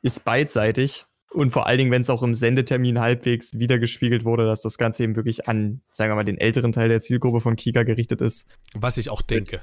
[0.02, 4.62] ist beidseitig und vor allen Dingen, wenn es auch im Sendetermin halbwegs wiedergespiegelt wurde, dass
[4.62, 7.84] das Ganze eben wirklich an, sagen wir mal, den älteren Teil der Zielgruppe von Kika
[7.84, 9.62] gerichtet ist, Was ich auch denke.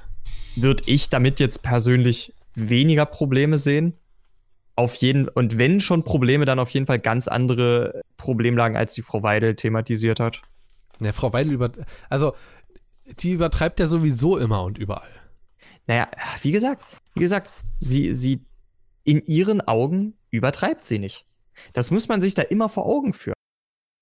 [0.55, 3.93] würde ich damit jetzt persönlich weniger Probleme sehen.
[4.75, 9.01] Auf jeden, und wenn schon Probleme, dann auf jeden Fall ganz andere Problemlagen, als die
[9.01, 10.41] Frau Weidel thematisiert hat.
[10.99, 11.71] Ja, Frau Weidel über.
[12.09, 12.33] Also,
[13.19, 15.09] die übertreibt ja sowieso immer und überall.
[15.87, 16.07] Naja,
[16.41, 16.83] wie gesagt,
[17.15, 18.45] wie gesagt, sie, sie
[19.03, 21.25] in ihren Augen übertreibt sie nicht.
[21.73, 23.35] Das muss man sich da immer vor Augen führen.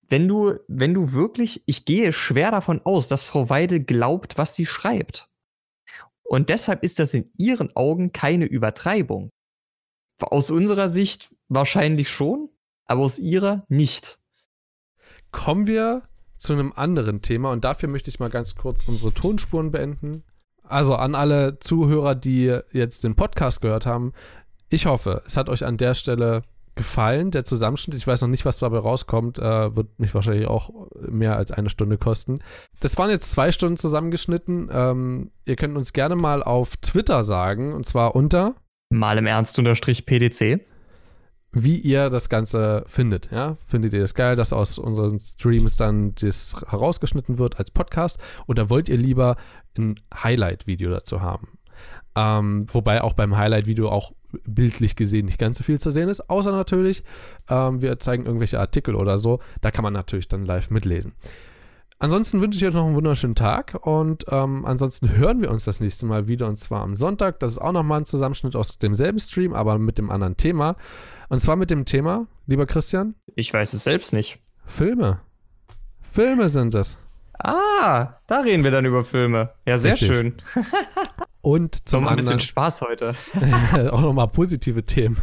[0.07, 4.55] Wenn du, wenn du wirklich, ich gehe schwer davon aus, dass Frau Weidel glaubt, was
[4.55, 5.27] sie schreibt.
[6.23, 9.29] Und deshalb ist das in ihren Augen keine Übertreibung.
[10.21, 12.49] Aus unserer Sicht wahrscheinlich schon,
[12.85, 14.19] aber aus ihrer nicht.
[15.31, 16.03] Kommen wir
[16.37, 20.23] zu einem anderen Thema und dafür möchte ich mal ganz kurz unsere Tonspuren beenden.
[20.63, 24.13] Also an alle Zuhörer, die jetzt den Podcast gehört haben,
[24.69, 26.43] ich hoffe, es hat euch an der Stelle
[26.75, 27.97] gefallen, der Zusammenschnitt.
[27.97, 29.37] Ich weiß noch nicht, was dabei rauskommt.
[29.39, 30.69] Äh, wird mich wahrscheinlich auch
[31.09, 32.39] mehr als eine Stunde kosten.
[32.79, 34.69] Das waren jetzt zwei Stunden zusammengeschnitten.
[34.71, 38.55] Ähm, ihr könnt uns gerne mal auf Twitter sagen, und zwar unter
[38.89, 40.61] Mal im Ernst unterstrich PDC.
[41.51, 43.31] wie ihr das Ganze findet.
[43.31, 43.57] Ja?
[43.65, 48.19] Findet ihr das geil, dass aus unseren Streams dann das herausgeschnitten wird als Podcast?
[48.47, 49.35] Oder wollt ihr lieber
[49.77, 51.57] ein Highlight-Video dazu haben?
[52.15, 54.13] Ähm, wobei auch beim Highlight-Video auch
[54.43, 57.03] bildlich gesehen nicht ganz so viel zu sehen ist, außer natürlich,
[57.49, 59.39] ähm, wir zeigen irgendwelche Artikel oder so.
[59.61, 61.13] Da kann man natürlich dann live mitlesen.
[61.99, 65.79] Ansonsten wünsche ich euch noch einen wunderschönen Tag und ähm, ansonsten hören wir uns das
[65.79, 67.39] nächste Mal wieder und zwar am Sonntag.
[67.39, 70.75] Das ist auch nochmal ein Zusammenschnitt aus demselben Stream, aber mit dem anderen Thema.
[71.29, 74.39] Und zwar mit dem Thema, lieber Christian, Ich weiß es selbst nicht.
[74.65, 75.19] Filme.
[76.01, 76.97] Filme sind es.
[77.41, 79.51] Ah, da reden wir dann über Filme.
[79.65, 80.09] Ja, sehr Richtig.
[80.09, 80.41] schön.
[81.41, 83.15] Und zum Nochmal ein bisschen anderen Spaß heute.
[83.91, 85.17] auch nochmal positive Themen.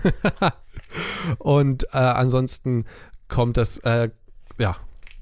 [1.38, 2.86] und äh, ansonsten
[3.28, 4.08] kommt das, äh,
[4.56, 4.76] ja,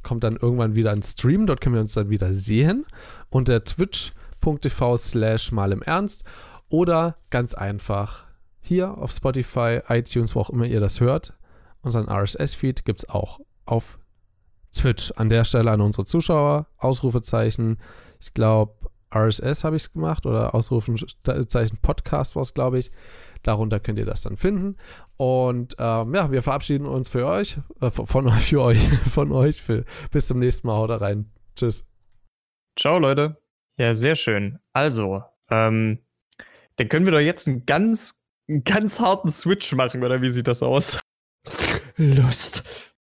[0.05, 1.47] kommt dann irgendwann wieder ein Stream.
[1.47, 2.87] Dort können wir uns dann wieder sehen.
[3.31, 6.25] Unter twitch.tv slash mal im Ernst.
[6.69, 8.27] Oder ganz einfach
[8.61, 11.35] hier auf Spotify, iTunes, wo auch immer ihr das hört.
[11.83, 13.99] Unseren RSS-Feed gibt es auch auf
[14.73, 15.13] Twitch.
[15.17, 16.67] An der Stelle an unsere Zuschauer.
[16.79, 17.79] Ausrufezeichen.
[18.21, 18.75] Ich glaube,
[19.15, 22.91] RSS habe ich es gemacht oder Ausrufezeichen Podcast war es, glaube ich.
[23.45, 24.77] Darunter könnt ihr das dann finden.
[25.17, 29.63] Und ähm, ja, wir verabschieden uns für euch, äh, von euch, für euch, von euch.
[29.63, 30.75] Für, bis zum nächsten Mal.
[30.75, 31.31] Haut rein.
[31.55, 31.91] Tschüss.
[32.79, 33.41] Ciao, Leute.
[33.77, 34.59] Ja, sehr schön.
[34.73, 35.99] Also, ähm,
[36.77, 40.49] dann können wir doch jetzt einen ganz, einen ganz harten Switch machen, oder wie sieht
[40.49, 40.99] das aus?
[41.97, 42.94] Lust.